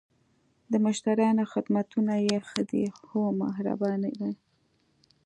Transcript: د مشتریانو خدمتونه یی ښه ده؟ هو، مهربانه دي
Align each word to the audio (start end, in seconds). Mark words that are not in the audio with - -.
د 0.71 0.73
مشتریانو 0.85 1.43
خدمتونه 1.53 2.13
یی 2.27 2.37
ښه 2.47 2.61
ده؟ 2.69 2.85
هو، 3.09 3.21
مهربانه 3.41 4.09
دي 4.19 4.31